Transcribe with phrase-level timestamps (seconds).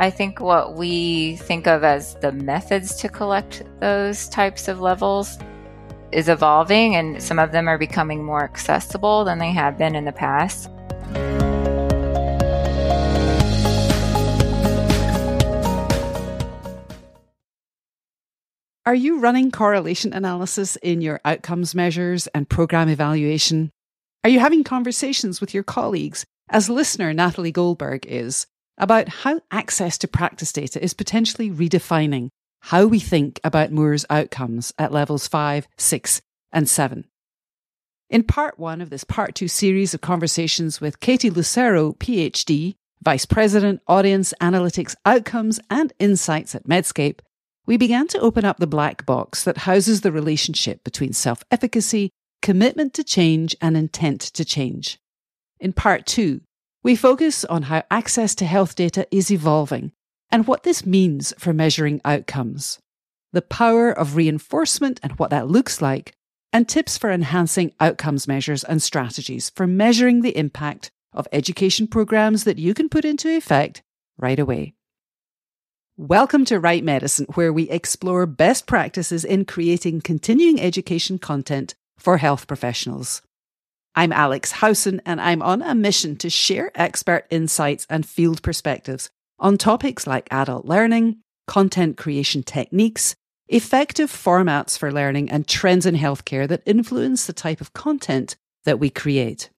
[0.00, 5.38] I think what we think of as the methods to collect those types of levels
[6.12, 10.04] is evolving, and some of them are becoming more accessible than they have been in
[10.04, 10.70] the past.
[18.86, 23.70] Are you running correlation analysis in your outcomes measures and program evaluation?
[24.22, 28.46] Are you having conversations with your colleagues, as listener Natalie Goldberg is,
[28.78, 32.28] about how access to practice data is potentially redefining
[32.60, 37.04] how we think about Moore's outcomes at levels 5, 6, and 7?
[38.10, 43.26] In part one of this part two series of conversations with Katie Lucero, PhD, Vice
[43.26, 47.20] President, Audience Analytics Outcomes and Insights at Medscape,
[47.66, 52.10] we began to open up the black box that houses the relationship between self efficacy,
[52.40, 54.98] commitment to change, and intent to change.
[55.60, 56.40] In part two,
[56.84, 59.92] we focus on how access to health data is evolving
[60.30, 62.78] and what this means for measuring outcomes,
[63.32, 66.12] the power of reinforcement and what that looks like,
[66.52, 72.44] and tips for enhancing outcomes measures and strategies for measuring the impact of education programs
[72.44, 73.82] that you can put into effect
[74.16, 74.74] right away.
[75.96, 82.18] Welcome to Write Medicine, where we explore best practices in creating continuing education content for
[82.18, 83.20] health professionals.
[83.94, 89.10] I'm Alex Howson, and I'm on a mission to share expert insights and field perspectives
[89.38, 93.16] on topics like adult learning, content creation techniques,
[93.48, 98.78] effective formats for learning, and trends in healthcare that influence the type of content that
[98.78, 99.50] we create.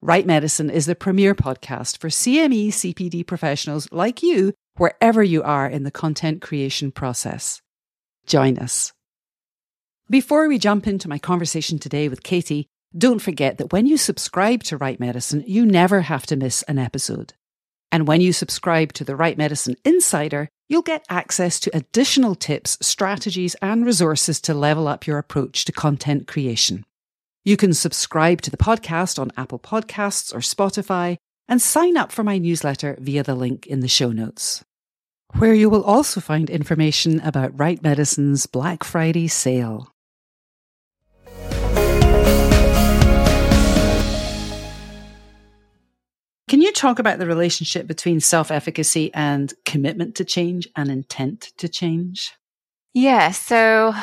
[0.00, 5.66] Write Medicine is the premier podcast for CME CPD professionals like you wherever you are
[5.66, 7.62] in the content creation process.
[8.26, 8.92] Join us.
[10.10, 14.62] Before we jump into my conversation today with Katie, don't forget that when you subscribe
[14.64, 17.34] to Write Medicine, you never have to miss an episode.
[17.90, 22.78] And when you subscribe to the Write Medicine Insider, you'll get access to additional tips,
[22.80, 26.84] strategies, and resources to level up your approach to content creation.
[27.44, 31.16] You can subscribe to the podcast on Apple Podcasts or Spotify,
[31.46, 34.64] and sign up for my newsletter via the link in the show notes,
[35.34, 39.93] where you will also find information about Write Medicine's Black Friday sale.
[46.48, 51.52] Can you talk about the relationship between self efficacy and commitment to change and intent
[51.58, 52.32] to change?
[52.92, 53.30] Yeah.
[53.30, 53.94] So,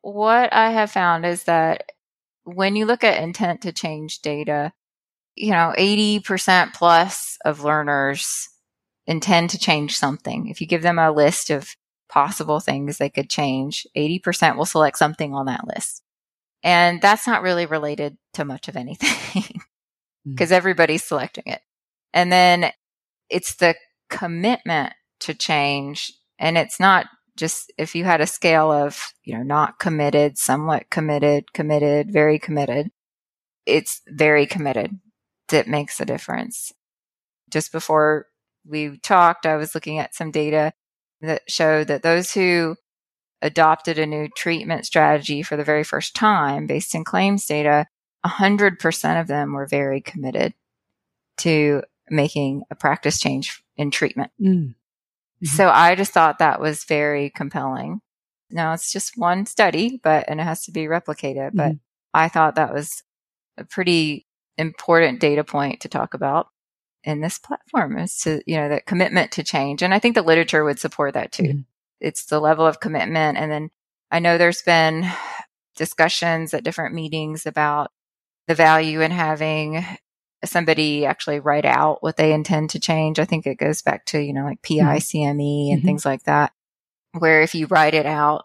[0.00, 1.92] what I have found is that
[2.44, 4.72] when you look at intent to change data,
[5.34, 8.48] you know, 80% plus of learners
[9.06, 10.48] intend to change something.
[10.48, 11.74] If you give them a list of
[12.08, 16.02] possible things they could change, 80% will select something on that list.
[16.62, 19.60] And that's not really related to much of anything
[20.26, 20.54] because mm.
[20.54, 21.60] everybody's selecting it.
[22.14, 22.70] And then
[23.28, 23.74] it's the
[24.08, 26.12] commitment to change.
[26.38, 30.88] And it's not just if you had a scale of, you know, not committed, somewhat
[30.90, 32.90] committed, committed, very committed,
[33.66, 35.00] it's very committed
[35.48, 36.72] that makes a difference.
[37.50, 38.26] Just before
[38.64, 40.72] we talked, I was looking at some data
[41.20, 42.76] that showed that those who
[43.42, 47.86] adopted a new treatment strategy for the very first time based in claims data,
[48.24, 50.54] 100% of them were very committed
[51.38, 54.30] to making a practice change in treatment.
[54.40, 54.48] Mm.
[54.48, 55.46] Mm-hmm.
[55.46, 58.00] So I just thought that was very compelling.
[58.50, 61.80] Now it's just one study, but, and it has to be replicated, but mm.
[62.12, 63.02] I thought that was
[63.56, 64.26] a pretty
[64.56, 66.48] important data point to talk about
[67.02, 69.82] in this platform is to, you know, that commitment to change.
[69.82, 71.42] And I think the literature would support that too.
[71.42, 71.64] Mm.
[72.00, 73.38] It's the level of commitment.
[73.38, 73.70] And then
[74.10, 75.10] I know there's been
[75.76, 77.90] discussions at different meetings about
[78.46, 79.84] the value in having
[80.48, 83.18] somebody actually write out what they intend to change.
[83.18, 85.72] I think it goes back to, you know, like PI, CME mm-hmm.
[85.72, 85.86] and mm-hmm.
[85.86, 86.52] things like that,
[87.12, 88.44] where if you write it out,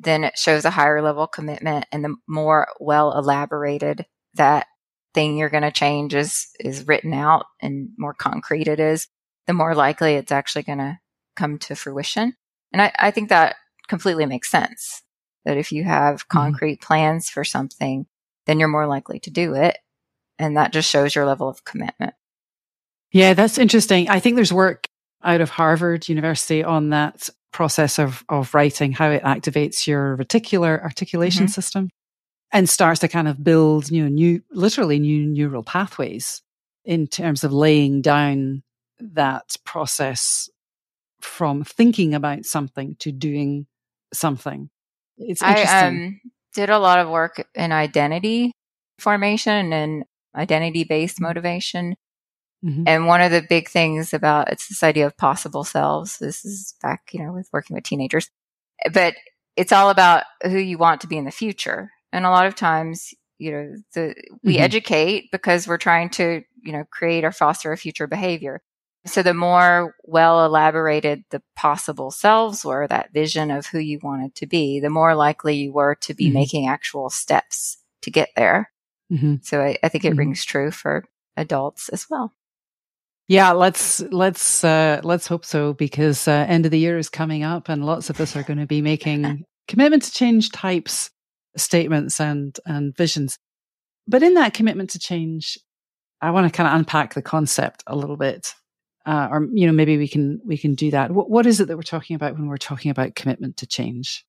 [0.00, 4.66] then it shows a higher level commitment and the more well elaborated that
[5.14, 9.08] thing you're going to change is, is written out and more concrete it is,
[9.46, 10.98] the more likely it's actually going to
[11.34, 12.34] come to fruition.
[12.72, 13.56] And I, I think that
[13.88, 15.02] completely makes sense
[15.44, 16.38] that if you have mm-hmm.
[16.38, 16.86] concrete mm-hmm.
[16.86, 18.06] plans for something,
[18.46, 19.78] then you're more likely to do it.
[20.38, 22.14] And that just shows your level of commitment.
[23.10, 24.08] Yeah, that's interesting.
[24.08, 24.88] I think there's work
[25.24, 30.82] out of Harvard University on that process of, of writing, how it activates your reticular
[30.82, 31.52] articulation mm-hmm.
[31.52, 31.90] system
[32.52, 36.42] and starts to kind of build you know, new, literally new neural pathways
[36.84, 38.62] in terms of laying down
[39.00, 40.48] that process
[41.20, 43.66] from thinking about something to doing
[44.12, 44.70] something.
[45.18, 45.74] It's interesting.
[45.74, 46.20] I um,
[46.54, 48.52] did a lot of work in identity
[48.98, 50.04] formation and
[50.38, 51.96] identity based motivation.
[52.64, 52.84] Mm-hmm.
[52.86, 56.18] And one of the big things about it's this idea of possible selves.
[56.18, 58.30] This is back, you know, with working with teenagers,
[58.92, 59.14] but
[59.56, 61.90] it's all about who you want to be in the future.
[62.12, 64.62] And a lot of times, you know, the, we mm-hmm.
[64.62, 68.60] educate because we're trying to, you know, create or foster a future behavior.
[69.06, 74.34] So the more well elaborated the possible selves were, that vision of who you wanted
[74.36, 76.34] to be, the more likely you were to be mm-hmm.
[76.34, 78.70] making actual steps to get there.
[79.12, 79.36] Mm-hmm.
[79.42, 80.18] So I, I, think it mm-hmm.
[80.18, 81.04] rings true for
[81.36, 82.34] adults as well.
[83.26, 87.42] Yeah, let's let's uh, let's hope so because uh, end of the year is coming
[87.42, 91.10] up, and lots of us are going to be making commitment to change types
[91.56, 93.38] statements and and visions.
[94.06, 95.58] But in that commitment to change,
[96.22, 98.54] I want to kind of unpack the concept a little bit,
[99.04, 101.10] uh, or you know maybe we can we can do that.
[101.10, 104.24] What, what is it that we're talking about when we're talking about commitment to change?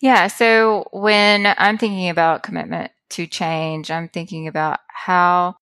[0.00, 5.56] Yeah, so when I'm thinking about commitment to change, I'm thinking about how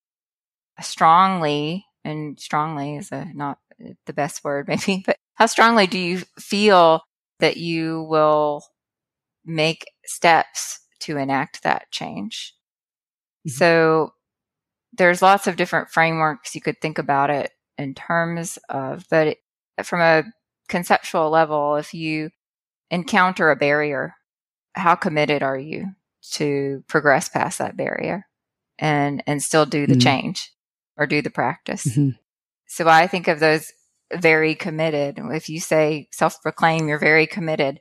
[0.80, 3.58] strongly and strongly is a not
[4.06, 7.02] the best word maybe, but how strongly do you feel
[7.40, 8.64] that you will
[9.44, 12.54] make steps to enact that change?
[13.46, 13.56] Mm-hmm.
[13.56, 14.14] So
[14.92, 19.36] there's lots of different frameworks you could think about it in terms of, but
[19.82, 20.24] from a
[20.68, 22.30] conceptual level, if you
[22.90, 24.14] encounter a barrier,
[24.74, 25.88] how committed are you
[26.32, 28.26] to progress past that barrier
[28.78, 30.00] and and still do the mm-hmm.
[30.00, 30.54] change?
[30.96, 31.86] or do the practice.
[31.86, 32.10] Mm-hmm.
[32.66, 33.72] So I think of those
[34.12, 35.18] very committed.
[35.18, 37.80] If you say self proclaim you're very committed,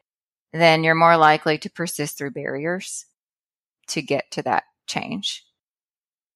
[0.51, 3.05] then you're more likely to persist through barriers
[3.87, 5.43] to get to that change.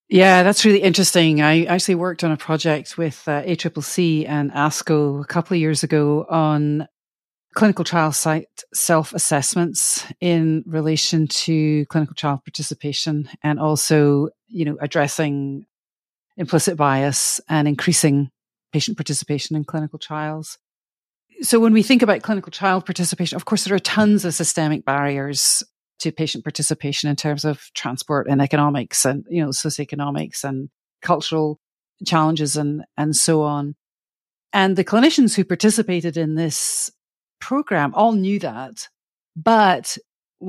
[0.09, 1.41] Yeah, that's really interesting.
[1.41, 5.83] I actually worked on a project with uh, ACCC and ASCO a couple of years
[5.83, 6.87] ago on
[7.57, 14.77] clinical trial site self assessments in relation to clinical trial participation and also, you know,
[14.79, 15.65] addressing
[16.37, 18.29] implicit bias and increasing
[18.71, 20.59] patient participation in clinical trials.
[21.41, 24.85] So when we think about clinical trial participation, of course, there are tons of systemic
[24.85, 25.63] barriers
[25.97, 30.69] to patient participation in terms of transport and economics and, you know, socioeconomics and
[31.01, 31.59] cultural
[32.05, 33.75] challenges and, and so on.
[34.53, 36.91] And the clinicians who participated in this
[37.39, 38.87] program all knew that.
[39.35, 39.97] But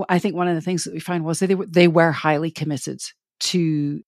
[0.08, 2.12] I think one of the things that we found was that they were, they were
[2.12, 3.00] highly committed
[3.40, 4.02] to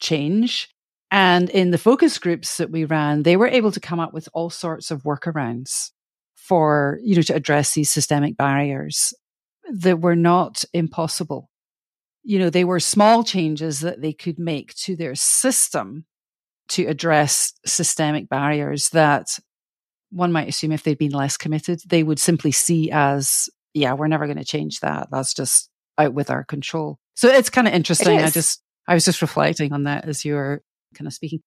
[0.00, 0.74] change
[1.14, 4.28] and in the focus groups that we ran, they were able to come up with
[4.32, 5.92] all sorts of workarounds
[6.34, 9.14] for, you know, to address these systemic barriers
[9.70, 11.48] that were not impossible.
[12.24, 16.04] You know, they were small changes that they could make to their system
[16.70, 19.38] to address systemic barriers that
[20.14, 24.06] one might assume if they'd been less committed, they would simply see as, yeah, we're
[24.06, 25.08] never going to change that.
[25.10, 25.68] That's just
[25.98, 26.98] out with our control.
[27.16, 28.18] So it's kind of interesting.
[28.18, 30.62] I just, I was just reflecting on that as you were
[30.94, 31.40] kind of speaking.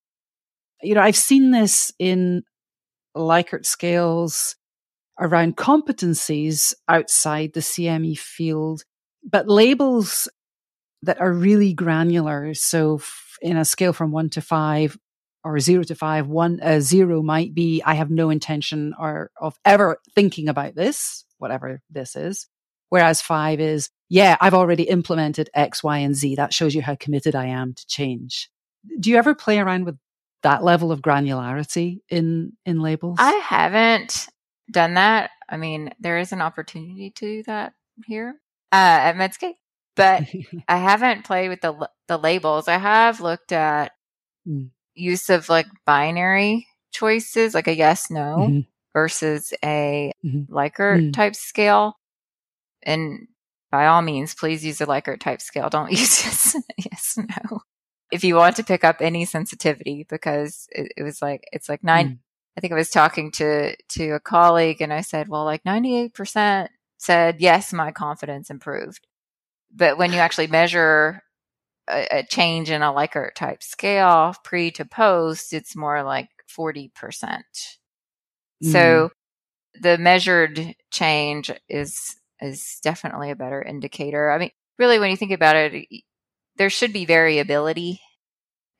[0.82, 2.42] You know, I've seen this in
[3.16, 4.54] Likert scales
[5.18, 8.82] around competencies outside the CME field,
[9.24, 10.28] but labels
[11.02, 12.54] that are really granular.
[12.54, 13.00] So
[13.40, 14.98] in a scale from one to five
[15.44, 19.58] or zero to five, one, uh, zero might be, I have no intention or of
[19.64, 22.46] ever thinking about this, whatever this is.
[22.90, 26.36] Whereas five is, yeah, I've already implemented X, Y, and Z.
[26.36, 28.50] That shows you how committed I am to change
[28.98, 29.96] do you ever play around with
[30.42, 33.16] that level of granularity in in labels?
[33.18, 34.28] I haven't
[34.70, 35.30] done that.
[35.48, 37.72] I mean, there is an opportunity to do that
[38.06, 38.34] here
[38.72, 39.54] uh, at Medscape,
[39.96, 40.24] but
[40.68, 42.68] I haven't played with the the labels.
[42.68, 43.92] I have looked at
[44.46, 44.70] mm.
[44.98, 48.60] Use of like binary choices, like a yes no mm-hmm.
[48.92, 50.52] versus a mm-hmm.
[50.52, 51.12] Likert mm.
[51.12, 51.94] type scale,
[52.82, 53.28] and
[53.70, 55.68] by all means, please use a Likert type scale.
[55.68, 57.62] Don't use yes, yes no
[58.10, 61.84] if you want to pick up any sensitivity because it, it was like it's like
[61.84, 62.18] nine mm.
[62.56, 66.68] i think i was talking to to a colleague and i said well like 98%
[66.96, 69.06] said yes my confidence improved
[69.74, 71.22] but when you actually measure
[71.88, 76.90] a, a change in a likert type scale pre to post it's more like 40%
[76.90, 77.42] mm.
[78.62, 79.10] so
[79.80, 85.32] the measured change is is definitely a better indicator i mean really when you think
[85.32, 85.86] about it
[86.56, 88.00] there should be variability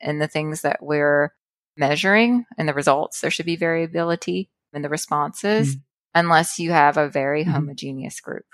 [0.01, 1.33] in the things that we're
[1.77, 3.21] measuring and the results.
[3.21, 5.81] There should be variability in the responses mm
[6.15, 8.47] unless you have a very mm homogeneous group.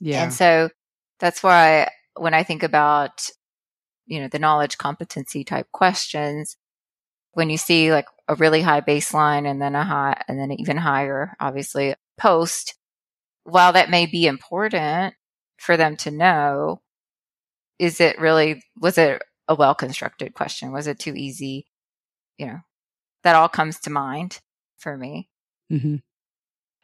[0.00, 0.24] Yeah.
[0.24, 0.70] And so
[1.20, 3.28] that's why when I think about,
[4.06, 6.56] you know, the knowledge competency type questions,
[7.32, 10.76] when you see like a really high baseline and then a high and then even
[10.76, 12.74] higher, obviously post,
[13.44, 15.14] while that may be important
[15.58, 16.80] for them to know,
[17.78, 20.72] is it really was it a well constructed question?
[20.72, 21.66] Was it too easy?
[22.38, 22.58] You know,
[23.24, 24.40] that all comes to mind
[24.78, 25.28] for me.
[25.72, 25.96] Mm-hmm.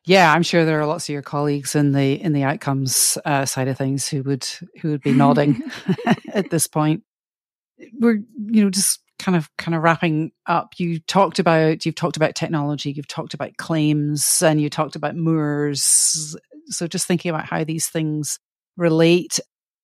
[0.06, 3.44] Yeah, I'm sure there are lots of your colleagues in the in the outcomes uh,
[3.44, 4.46] side of things who would
[4.80, 5.62] who would be nodding
[6.34, 7.02] at this point.
[7.98, 10.74] We're you know just kind of kind of wrapping up.
[10.78, 15.16] You talked about you've talked about technology, you've talked about claims, and you talked about
[15.16, 18.38] Moore's So just thinking about how these things
[18.76, 19.38] relate.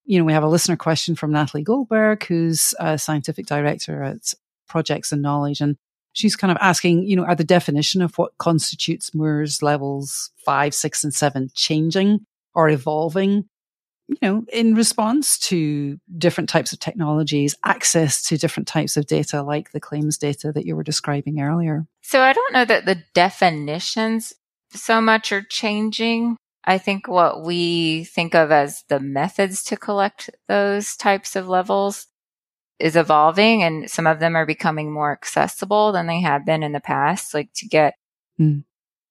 [0.04, 4.32] You know, we have a listener question from Natalie Goldberg, who's a scientific director at
[4.68, 5.76] Projects In Knowledge, and
[6.12, 10.74] she's kind of asking, you know, are the definition of what constitutes Moore's levels five,
[10.74, 12.20] six, and seven changing
[12.54, 13.48] or evolving?
[14.08, 19.42] You know, in response to different types of technologies, access to different types of data,
[19.42, 21.86] like the claims data that you were describing earlier.
[22.02, 24.32] So I don't know that the definitions
[24.70, 26.36] so much are changing.
[26.64, 32.06] I think what we think of as the methods to collect those types of levels
[32.78, 36.72] is evolving and some of them are becoming more accessible than they have been in
[36.72, 37.94] the past like to get
[38.38, 38.62] mm.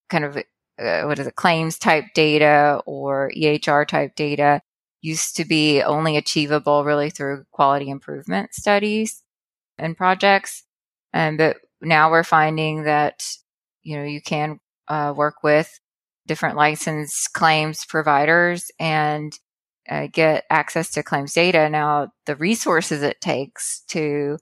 [0.10, 4.62] kind of uh, what is it claims type data or ehr type data
[5.06, 9.22] used to be only achievable really through quality improvement studies
[9.78, 10.64] and projects
[11.14, 13.26] and but now we're finding that
[13.84, 15.80] you know you can uh, work with
[16.28, 19.38] different license claims providers and
[19.90, 21.70] uh, get access to claims data.
[21.70, 24.38] Now, the resources it takes to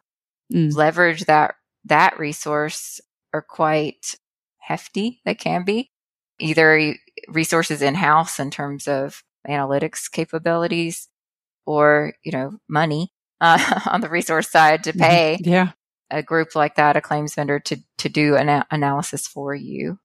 [0.51, 0.73] mm.
[0.73, 1.55] leverage that
[1.85, 3.01] that resource
[3.33, 4.15] are quite
[4.59, 5.21] hefty.
[5.25, 5.91] They can be
[6.39, 6.95] either
[7.27, 11.07] resources in house in terms of analytics capabilities,
[11.65, 15.01] or you know, money uh, on the resource side to mm-hmm.
[15.01, 15.37] pay.
[15.41, 15.71] Yeah.
[16.11, 19.99] A group like that, a claims vendor, to to do an analysis for you.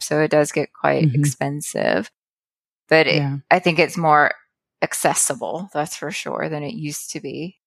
[0.00, 1.20] So it does get quite mm-hmm.
[1.20, 2.10] expensive.
[2.88, 3.38] But yeah.
[3.50, 4.32] I think it's more
[4.82, 7.58] accessible, that's for sure, than it used to be.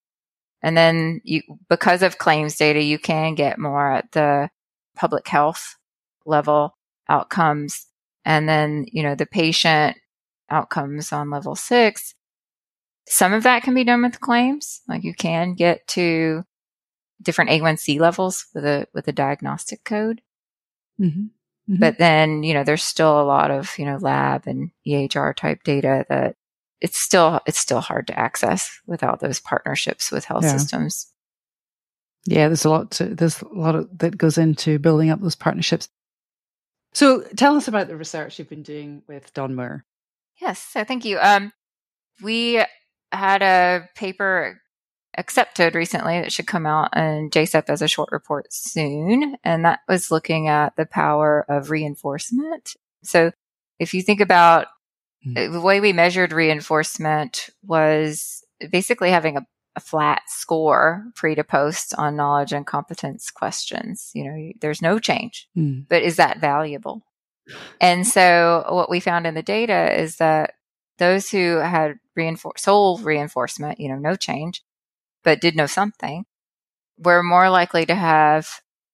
[0.62, 4.50] And then you, because of claims data, you can get more at the
[4.96, 5.76] public health
[6.26, 6.76] level
[7.08, 7.86] outcomes.
[8.24, 9.96] And then, you know, the patient
[10.54, 12.14] outcomes on level six.
[13.06, 14.80] Some of that can be done with claims.
[14.88, 16.44] Like you can get to
[17.20, 20.22] different A1C levels with a, with a diagnostic code.
[21.00, 21.26] Mm-hmm.
[21.70, 21.80] Mm-hmm.
[21.80, 25.62] But then, you know, there's still a lot of, you know, lab and EHR type
[25.64, 26.36] data that
[26.80, 30.56] it's still it's still hard to access without those partnerships with health yeah.
[30.56, 31.10] systems.
[32.26, 35.34] Yeah, there's a lot to, there's a lot of, that goes into building up those
[35.34, 35.88] partnerships.
[36.92, 39.84] So tell us about the research you've been doing with Don Moore.
[40.40, 41.18] Yes, so thank you.
[41.18, 41.52] Um,
[42.22, 42.62] we
[43.12, 44.60] had a paper
[45.16, 49.80] accepted recently that should come out in JSEP as a short report soon, and that
[49.88, 52.74] was looking at the power of reinforcement.
[53.02, 53.30] So
[53.78, 54.66] if you think about
[55.26, 55.52] Mm-hmm.
[55.52, 61.94] The way we measured reinforcement was basically having a, a flat score pre to post
[61.96, 64.10] on knowledge and competence questions.
[64.14, 65.86] You know, there's no change, mm.
[65.88, 67.02] but is that valuable?
[67.80, 70.54] And so what we found in the data is that
[70.98, 74.62] those who had reinfor- sole reinforcement, you know, no change,
[75.22, 76.24] but did know something,
[76.98, 78.48] were more likely to have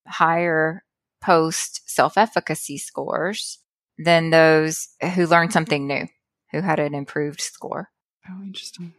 [0.07, 0.83] higher
[1.23, 3.59] post self efficacy scores
[3.99, 6.07] than those who learned something new
[6.53, 7.91] who had an improved score.
[8.29, 8.95] Oh, interesting.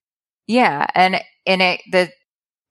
[0.48, 2.12] Yeah, and and it the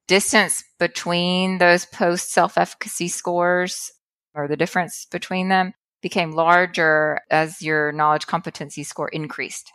[0.09, 3.91] distance between those post self efficacy scores
[4.35, 9.73] or the difference between them became larger as your knowledge competency score increased.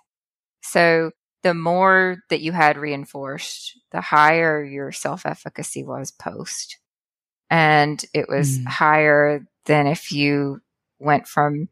[0.62, 1.12] So
[1.44, 6.80] the more that you had reinforced, the higher your self efficacy was post.
[7.50, 8.66] And it was mm.
[8.66, 10.62] higher than if you
[11.00, 11.70] went from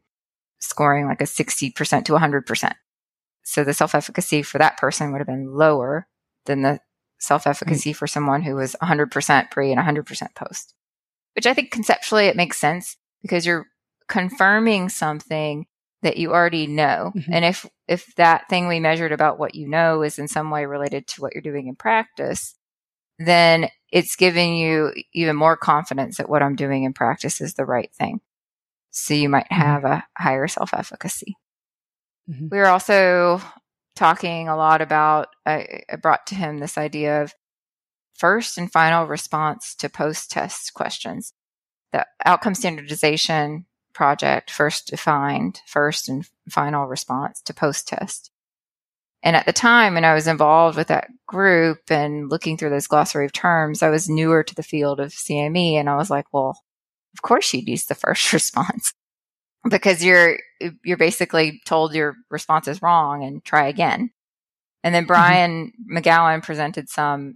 [0.60, 2.72] scoring like a 60% to 100%.
[3.42, 6.06] So the self efficacy for that person would have been lower
[6.46, 6.80] than the
[7.18, 7.96] self efficacy mm-hmm.
[7.96, 10.74] for someone who was 100% pre and 100% post,
[11.34, 13.66] which I think conceptually it makes sense because you're
[14.08, 15.66] confirming something
[16.02, 17.12] that you already know.
[17.16, 17.32] Mm-hmm.
[17.32, 20.66] And if, if that thing we measured about what you know is in some way
[20.66, 22.54] related to what you're doing in practice,
[23.18, 27.64] then it's giving you even more confidence that what I'm doing in practice is the
[27.64, 28.20] right thing.
[28.90, 29.60] So you might mm-hmm.
[29.60, 31.36] have a higher self efficacy.
[32.30, 32.48] Mm-hmm.
[32.50, 33.40] We were also
[33.96, 37.34] talking a lot about, I, I brought to him this idea of
[38.14, 41.32] first and final response to post test questions.
[41.92, 48.30] The outcome standardization project first defined first and final response to post test.
[49.22, 52.86] And at the time, when I was involved with that group and looking through those
[52.86, 55.74] glossary of terms, I was newer to the field of CME.
[55.74, 56.60] And I was like, well,
[57.14, 58.92] of course you'd use the first response
[59.68, 60.38] because you're
[60.84, 64.10] you're basically told your response is wrong and try again.
[64.82, 65.08] And then mm-hmm.
[65.08, 65.96] Brian mm-hmm.
[65.96, 67.34] McGowan presented some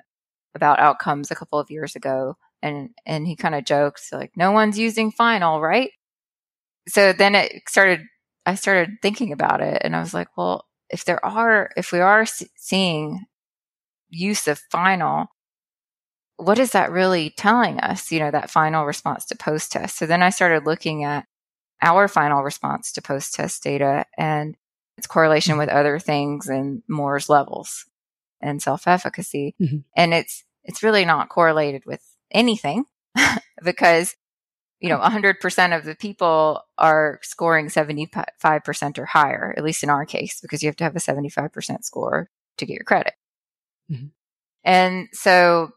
[0.55, 4.53] about outcomes a couple of years ago And, and he kind of joked like, no
[4.53, 5.91] one's using final, right?
[6.89, 8.01] So then it started,
[8.47, 12.01] I started thinking about it and I was like, well, if there are, if we
[12.01, 13.27] are seeing
[14.09, 15.27] use of final,
[16.37, 18.11] what is that really telling us?
[18.11, 19.99] You know, that final response to post test.
[19.99, 21.27] So then I started looking at
[21.83, 24.57] our final response to post test data and
[24.97, 25.61] its correlation mm-hmm.
[25.61, 27.87] with other things and Moore's levels
[28.41, 29.55] and self efficacy.
[29.61, 29.79] Mm-hmm.
[29.97, 32.85] And it's, it's really not correlated with anything
[33.63, 34.15] because,
[34.81, 40.07] you know, 100% of the people are scoring 75% or higher, at least in our
[40.07, 43.15] case, because you have to have a 75% score to get your credit.
[43.91, 44.07] Mm-hmm.
[44.65, 45.71] And so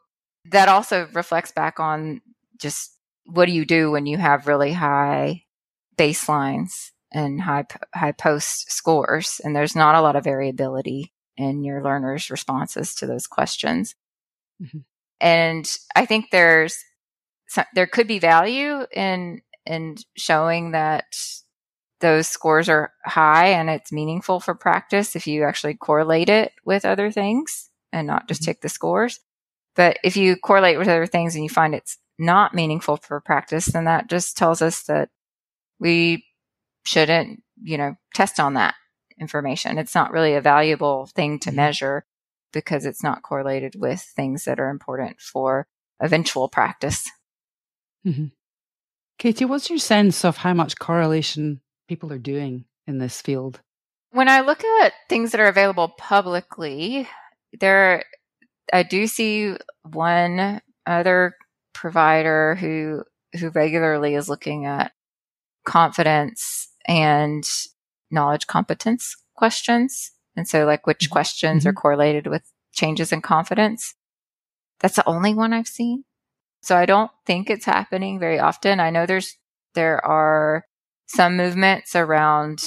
[0.45, 2.21] that also reflects back on
[2.57, 5.43] just what do you do when you have really high
[5.97, 11.83] baselines and high high post scores and there's not a lot of variability in your
[11.83, 13.95] learners responses to those questions
[14.61, 14.79] mm-hmm.
[15.19, 16.77] and i think there's
[17.73, 21.05] there could be value in in showing that
[21.99, 26.83] those scores are high and it's meaningful for practice if you actually correlate it with
[26.83, 28.51] other things and not just mm-hmm.
[28.51, 29.19] take the scores
[29.75, 33.65] but if you correlate with other things and you find it's not meaningful for practice
[33.67, 35.09] then that just tells us that
[35.79, 36.23] we
[36.85, 38.75] shouldn't, you know, test on that
[39.19, 39.77] information.
[39.77, 41.57] It's not really a valuable thing to mm-hmm.
[41.57, 42.05] measure
[42.53, 45.67] because it's not correlated with things that are important for
[46.01, 47.09] eventual practice.
[48.05, 48.25] Mm-hmm.
[49.19, 53.61] Katie, what's your sense of how much correlation people are doing in this field?
[54.11, 57.07] When I look at things that are available publicly,
[57.59, 58.03] there
[58.73, 61.35] I do see one other
[61.73, 63.03] provider who
[63.39, 64.91] who regularly is looking at
[65.65, 67.43] confidence and
[68.09, 70.11] knowledge competence questions.
[70.35, 71.13] And so, like, which mm-hmm.
[71.13, 71.69] questions mm-hmm.
[71.69, 72.43] are correlated with
[72.73, 73.95] changes in confidence?
[74.79, 76.03] That's the only one I've seen.
[76.61, 78.79] So I don't think it's happening very often.
[78.79, 79.37] I know there's,
[79.73, 80.65] there are
[81.07, 82.63] some movements around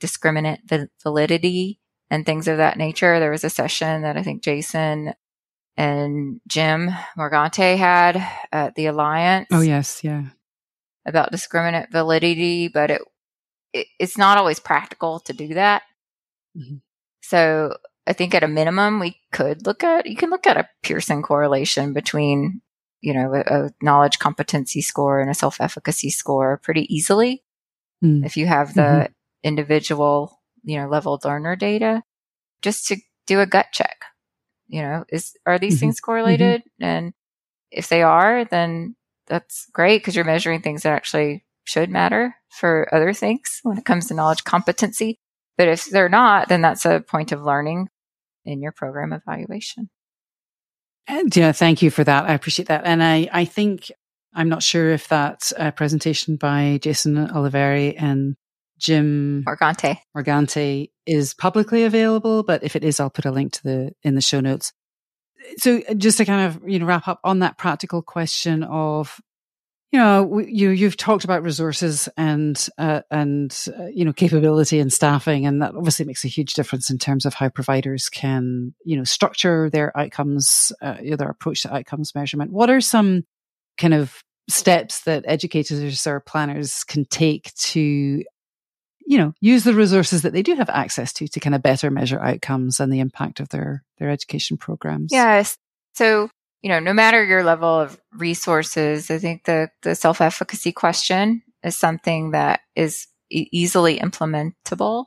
[0.00, 0.58] discriminant
[1.02, 3.20] validity and things of that nature.
[3.20, 5.14] There was a session that I think Jason
[5.76, 9.48] and Jim Morgante had at the Alliance.
[9.50, 10.02] Oh, yes.
[10.02, 10.24] Yeah
[11.06, 13.02] about discriminant validity, but it,
[13.72, 15.82] it it's not always practical to do that.
[16.56, 16.76] Mm-hmm.
[17.22, 20.68] So I think at a minimum, we could look at, you can look at a
[20.82, 22.62] Pearson correlation between,
[23.00, 27.42] you know, a, a knowledge competency score and a self efficacy score pretty easily.
[28.04, 28.24] Mm.
[28.24, 29.12] If you have the mm-hmm.
[29.42, 32.02] individual, you know, leveled learner data,
[32.62, 34.04] just to do a gut check,
[34.68, 35.80] you know, is, are these mm-hmm.
[35.80, 36.62] things correlated?
[36.62, 36.84] Mm-hmm.
[36.84, 37.14] And
[37.70, 42.92] if they are, then that's great because you're measuring things that actually should matter for
[42.92, 45.18] other things when it comes to knowledge competency.
[45.56, 47.88] But if they're not, then that's a point of learning
[48.44, 49.90] in your program evaluation.
[51.06, 52.24] And yeah, thank you for that.
[52.24, 52.82] I appreciate that.
[52.84, 53.90] And I, I think
[54.34, 58.36] I'm not sure if that uh, presentation by Jason Olivieri and
[58.78, 63.62] Jim Morgante Morgante is publicly available, but if it is, I'll put a link to
[63.62, 64.72] the in the show notes
[65.58, 69.20] so just to kind of you know wrap up on that practical question of
[69.92, 74.92] you know you you've talked about resources and uh, and uh, you know capability and
[74.92, 78.96] staffing and that obviously makes a huge difference in terms of how providers can you
[78.96, 83.24] know structure their outcomes uh, their approach to outcomes measurement what are some
[83.78, 88.22] kind of steps that educators or planners can take to
[89.10, 91.90] you know, use the resources that they do have access to to kind of better
[91.90, 95.10] measure outcomes and the impact of their their education programs.
[95.10, 95.56] Yes.
[95.94, 96.30] So,
[96.62, 101.76] you know, no matter your level of resources, I think the the self-efficacy question is
[101.76, 105.06] something that is e- easily implementable.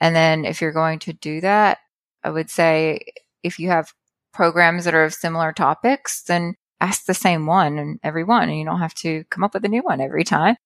[0.00, 1.78] And then if you're going to do that,
[2.22, 3.00] I would say
[3.42, 3.92] if you have
[4.32, 8.58] programs that are of similar topics, then ask the same one and every one and
[8.58, 10.56] you don't have to come up with a new one every time.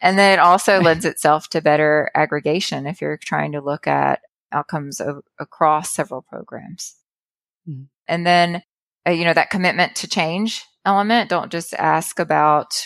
[0.00, 4.20] And then it also lends itself to better aggregation if you're trying to look at
[4.52, 6.96] outcomes of, across several programs.
[7.68, 7.84] Mm-hmm.
[8.08, 8.62] And then,
[9.06, 12.84] uh, you know, that commitment to change element, don't just ask about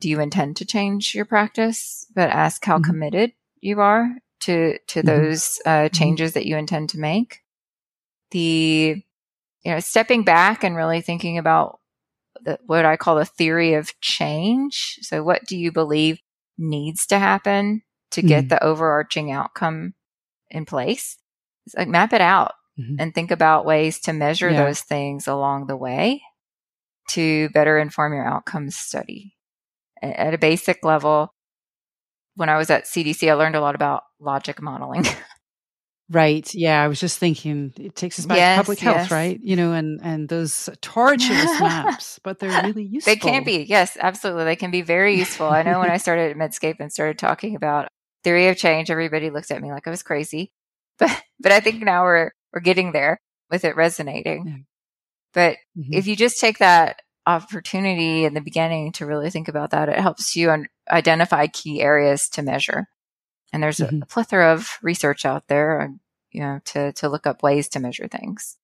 [0.00, 2.90] do you intend to change your practice, but ask how mm-hmm.
[2.90, 4.08] committed you are
[4.40, 5.06] to to mm-hmm.
[5.06, 5.94] those uh, mm-hmm.
[5.94, 7.42] changes that you intend to make.
[8.30, 9.02] The
[9.64, 11.80] you know stepping back and really thinking about
[12.44, 14.98] the, what I call the theory of change.
[15.02, 16.20] So, what do you believe
[16.58, 18.48] needs to happen to get mm-hmm.
[18.48, 19.94] the overarching outcome
[20.50, 21.16] in place.
[21.66, 22.96] It's like map it out mm-hmm.
[22.98, 24.64] and think about ways to measure yeah.
[24.64, 26.22] those things along the way
[27.10, 29.34] to better inform your outcomes study.
[30.02, 31.34] At a basic level,
[32.36, 35.04] when I was at CDC, I learned a lot about logic modeling.
[36.10, 36.52] Right.
[36.54, 36.82] Yeah.
[36.82, 39.10] I was just thinking it takes us back yes, to public health, yes.
[39.10, 39.38] right?
[39.42, 41.28] You know, and, and those tortuous
[41.60, 43.12] maps, but they're really useful.
[43.12, 43.64] They can be.
[43.64, 44.44] Yes, absolutely.
[44.44, 45.48] They can be very useful.
[45.48, 47.88] I know when I started at Medscape and started talking about
[48.24, 50.50] theory of change, everybody looked at me like I was crazy.
[50.98, 54.46] But, but I think now we're, we're getting there with it resonating.
[54.46, 54.56] Yeah.
[55.34, 55.92] But mm-hmm.
[55.92, 59.98] if you just take that opportunity in the beginning to really think about that, it
[59.98, 62.86] helps you un- identify key areas to measure.
[63.52, 63.96] And there's mm-hmm.
[63.96, 65.92] a, a, plethora of research out there,
[66.32, 68.56] you know, to, to look up ways to measure things.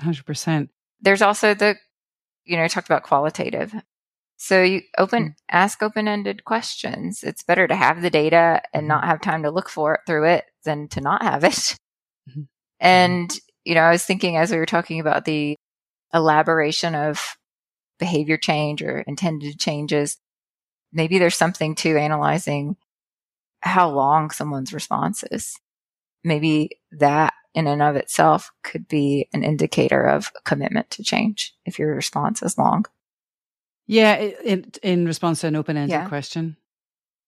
[0.00, 0.68] 100%.
[1.00, 1.76] There's also the,
[2.44, 3.72] you know, I talked about qualitative.
[4.36, 5.56] So you open, mm-hmm.
[5.56, 7.22] ask open-ended questions.
[7.22, 8.88] It's better to have the data and mm-hmm.
[8.88, 11.76] not have time to look for it through it than to not have it.
[12.82, 12.86] Mm-hmm.
[12.86, 15.56] And, you know, I was thinking as we were talking about the
[16.12, 17.20] elaboration of
[17.98, 20.18] behavior change or intended changes,
[20.92, 22.76] maybe there's something to analyzing
[23.60, 25.58] how long someone's response is.
[26.22, 31.78] Maybe that in and of itself could be an indicator of commitment to change if
[31.78, 32.86] your response is long.
[33.86, 36.08] Yeah, in, in response to an open ended yeah.
[36.08, 36.56] question.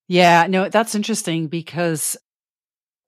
[0.09, 2.17] Yeah, no, that's interesting because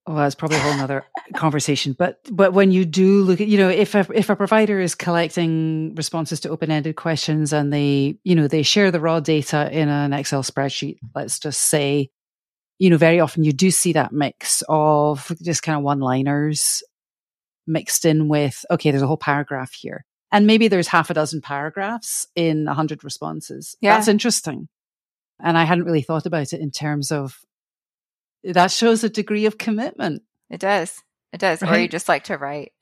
[0.08, 1.94] well, that's probably a whole other conversation.
[1.96, 4.94] But but when you do look at, you know, if a if a provider is
[4.94, 9.70] collecting responses to open ended questions and they, you know, they share the raw data
[9.70, 11.08] in an Excel spreadsheet, mm-hmm.
[11.14, 12.08] let's just say,
[12.78, 16.82] you know, very often you do see that mix of just kind of one liners
[17.66, 20.06] mixed in with, okay, there's a whole paragraph here.
[20.32, 23.76] And maybe there's half a dozen paragraphs in a hundred responses.
[23.82, 23.96] Yeah.
[23.96, 24.68] That's interesting.
[25.38, 27.38] And I hadn't really thought about it in terms of
[28.44, 30.22] that shows a degree of commitment.
[30.50, 31.02] It does.
[31.32, 31.62] It does.
[31.62, 31.72] Right?
[31.72, 32.72] Or you just like to write.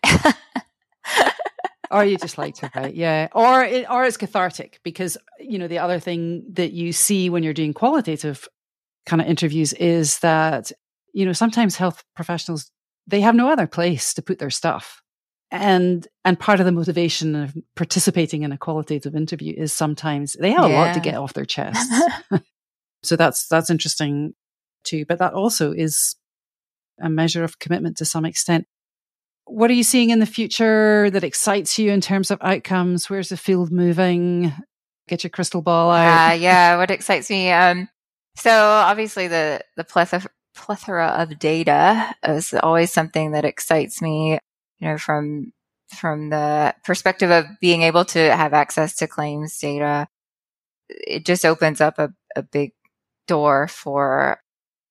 [1.91, 3.29] or you just like to write, yeah.
[3.33, 7.43] Or it, or it's cathartic because you know the other thing that you see when
[7.43, 8.49] you're doing qualitative
[9.07, 10.73] kind of interviews is that,
[11.15, 12.71] you know, sometimes health professionals,
[13.07, 15.01] they have no other place to put their stuff.
[15.53, 20.51] And, and part of the motivation of participating in a qualitative interview is sometimes they
[20.51, 20.77] have yeah.
[20.77, 21.89] a lot to get off their chest.
[23.05, 24.35] so that's, that's interesting
[24.87, 25.05] too.
[25.07, 26.17] But that also is
[27.01, 28.67] a measure of commitment to some extent.
[29.45, 33.09] What are you seeing in the future that excites you in terms of outcomes?
[33.09, 34.53] Where's the field moving?
[35.09, 36.33] Get your crystal ball out.
[36.33, 37.53] Uh, yeah, what excites me?
[37.53, 37.89] Um,
[38.37, 40.23] so obviously the, the plethora,
[40.57, 44.39] plethora of data is always something that excites me,
[44.79, 45.53] you know, from,
[45.95, 50.09] from the perspective of being able to have access to claims data.
[50.89, 52.73] It just opens up a, a big
[53.29, 54.41] door for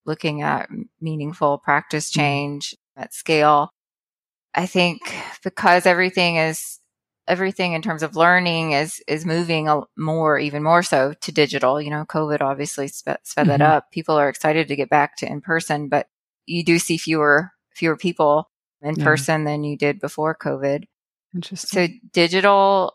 [0.05, 0.69] looking at
[1.01, 2.19] meaningful practice mm-hmm.
[2.19, 3.69] change at scale.
[4.53, 5.01] I think
[5.43, 6.79] because everything is
[7.27, 11.81] everything in terms of learning is is moving more, even more so to digital.
[11.81, 13.49] You know, COVID obviously sped, sped mm-hmm.
[13.49, 13.91] that up.
[13.91, 16.07] People are excited to get back to in person, but
[16.45, 18.49] you do see fewer fewer people
[18.81, 19.03] in yeah.
[19.03, 20.85] person than you did before COVID.
[21.33, 21.87] Interesting.
[21.87, 22.93] So digital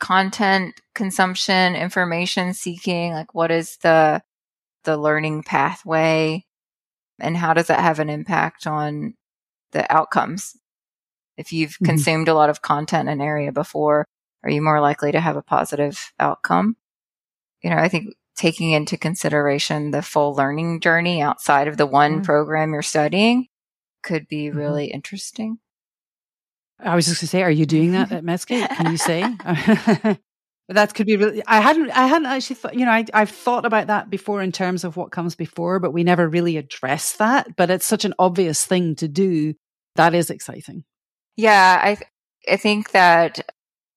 [0.00, 4.22] content consumption, information seeking, like what is the
[4.84, 6.44] the learning pathway
[7.20, 9.14] and how does that have an impact on
[9.72, 10.56] the outcomes
[11.36, 11.86] if you've mm-hmm.
[11.86, 14.06] consumed a lot of content in an area before,
[14.42, 16.76] are you more likely to have a positive outcome?
[17.62, 22.14] You know, I think taking into consideration the full learning journey outside of the one
[22.14, 22.22] mm-hmm.
[22.22, 23.48] program you're studying
[24.02, 24.58] could be mm-hmm.
[24.58, 25.58] really interesting.
[26.78, 28.68] I was just going to say, are you doing that at Medscape?
[28.76, 29.22] Can you say?
[30.68, 31.42] that could be really.
[31.46, 31.90] I hadn't.
[31.90, 32.74] I hadn't actually thought.
[32.74, 35.92] You know, I, I've thought about that before in terms of what comes before, but
[35.92, 37.56] we never really address that.
[37.56, 39.54] But it's such an obvious thing to do.
[39.96, 40.84] That is exciting.
[41.36, 42.10] Yeah, I th-
[42.48, 43.50] I think that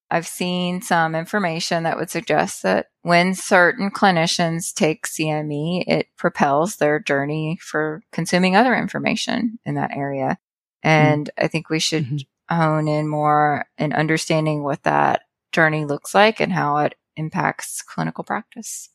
[0.09, 6.77] I've seen some information that would suggest that when certain clinicians take CME, it propels
[6.77, 10.37] their journey for consuming other information in that area.
[10.83, 10.89] Hmm.
[10.89, 11.45] And mm-hmm.
[11.45, 12.55] I think we should mm-hmm.
[12.55, 15.21] hone in more in understanding what that
[15.57, 18.91] journey looks like and how it impacts clinical practice.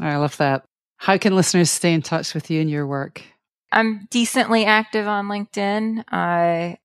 [0.00, 0.64] I love that.
[0.96, 3.22] How can listeners stay in touch with you and your work?
[3.70, 6.02] I'm decently active on LinkedIn.
[6.10, 6.78] I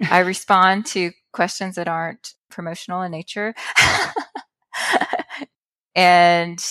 [0.08, 3.56] I respond to questions that aren't promotional in nature.
[5.96, 6.64] and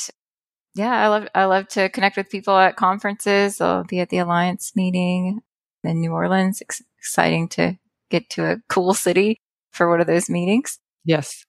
[0.73, 3.59] yeah, I love I love to connect with people at conferences.
[3.59, 5.41] I'll be at the Alliance meeting
[5.83, 6.61] in New Orleans.
[6.61, 7.77] Ex- exciting to
[8.09, 9.41] get to a cool city
[9.73, 10.79] for one of those meetings.
[11.03, 11.43] Yes.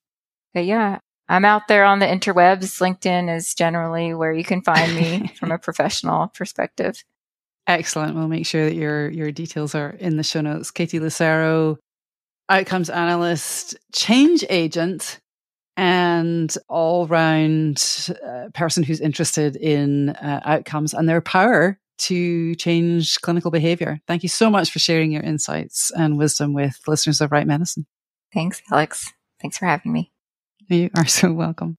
[0.54, 2.80] But yeah, I'm out there on the interwebs.
[2.80, 7.04] LinkedIn is generally where you can find me from a professional perspective.
[7.66, 8.14] Excellent.
[8.14, 10.70] We'll make sure that your your details are in the show notes.
[10.70, 11.76] Katie Lucero,
[12.48, 15.20] outcomes analyst, change agent,
[15.76, 23.20] and all round uh, person who's interested in uh, outcomes and their power to change
[23.20, 24.00] clinical behavior.
[24.06, 27.86] Thank you so much for sharing your insights and wisdom with listeners of Write Medicine.
[28.32, 29.12] Thanks, Alex.
[29.40, 30.12] Thanks for having me.
[30.70, 31.78] You are so welcome.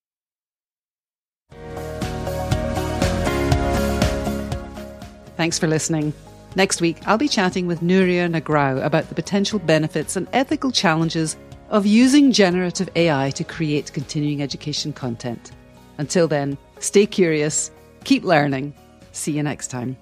[5.38, 6.12] Thanks for listening.
[6.56, 11.38] Next week, I'll be chatting with Nuria Nagrau about the potential benefits and ethical challenges
[11.70, 15.52] of using generative AI to create continuing education content.
[16.00, 17.70] Until then, stay curious,
[18.04, 18.74] keep learning.
[19.12, 19.96] See you next time.